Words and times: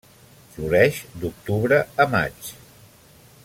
Floreix 0.53 1.01
d'octubre 1.25 1.79
a 2.05 2.09
maig. 2.15 2.51